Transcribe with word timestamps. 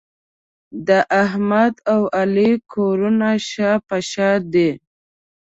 د 0.87 0.89
احمد 1.23 1.73
او 1.93 2.01
علي 2.19 2.51
کورونه 2.73 3.29
شا 3.49 3.71
په 3.87 3.97
شا 4.11 4.31
دي. 4.53 4.71